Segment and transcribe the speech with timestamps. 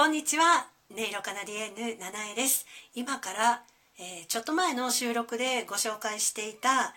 [0.00, 0.66] こんにちは。
[0.90, 2.64] 音色カナディエヌ七重です。
[2.94, 3.62] 今から、
[3.98, 6.94] えーちょっと前の収録でご紹介していた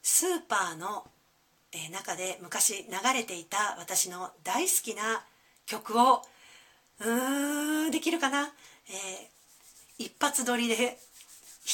[0.00, 1.04] スーパーの、
[1.74, 5.22] えー中で昔流れていた私の大好きな
[5.66, 6.22] 曲を
[7.00, 8.54] うーんできるかな、
[8.88, 10.96] えー一発撮りで弾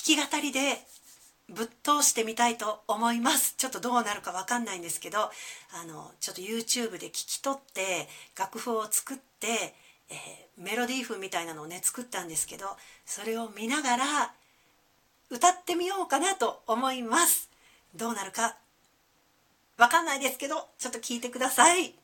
[0.03, 0.81] き語りで
[1.49, 3.55] ぶっ通してみたいと思います。
[3.57, 5.31] ちょっとどうなるかわかんないんですけどあ
[5.87, 9.77] のちょっと YouTube で聞き取って楽譜を作って、
[10.11, 10.17] えー
[10.57, 12.67] メロディー譜みたいなのをね作ったんですけど
[13.05, 14.05] それを見ながら
[15.29, 17.51] 歌ってみようかなと思います。
[17.97, 18.57] どうなるか
[19.77, 21.97] わかんないですけどちょっと聞いてください。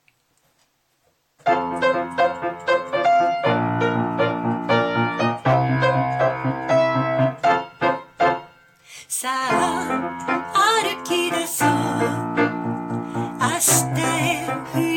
[9.06, 11.68] さあ歩き出そう。
[13.38, 13.48] 明
[13.94, 14.89] 日へ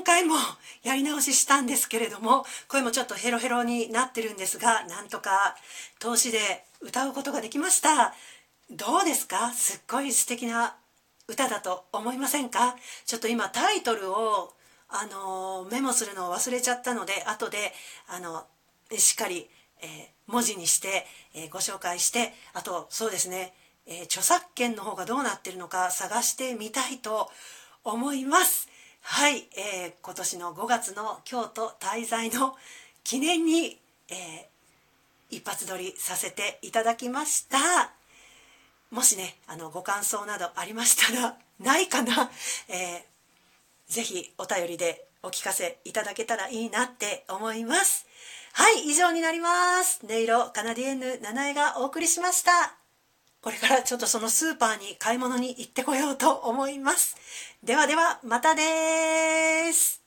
[0.00, 0.34] 何回も
[0.82, 5.56] やり直ししたんですけれども声もちょっとヘロヘロになってるんですがなんとか
[5.98, 6.38] 通しで
[6.80, 8.14] 歌うことができました。
[8.70, 9.50] どうですか？
[9.50, 10.74] すっごい素敵な
[11.28, 12.76] 歌だと思いませんか？
[13.04, 14.54] ちょっと今タイトルを
[14.88, 17.58] あのメモするのを忘れちゃったので後で
[18.08, 18.44] あの
[18.96, 19.50] しっかり、
[19.82, 19.88] えー
[20.32, 23.52] 文字にして、えーご紹介してあとそうですね、
[23.86, 27.28] えー著作権の方がどうなってるのか探してみたいと
[27.84, 28.68] 思います。
[29.02, 32.56] はい、えー今年の5月の京都滞在の
[33.04, 33.78] 記念に、
[34.08, 34.16] えー
[35.32, 37.92] 一発撮りさせていただきました
[38.90, 42.30] もしねあのご感想などありましたらないかな、
[42.68, 43.10] えー
[43.90, 48.06] ぜひお便りでお聞かせいただけたらいいなって思います。
[48.52, 50.00] はい、以上になります。
[50.04, 52.79] 音色カナディエンヌ七重がお送りしました。
[53.42, 57.16] これからちょっとそのスーパーに買い物に行ってこようと思います。
[57.62, 60.02] ではでは、またです。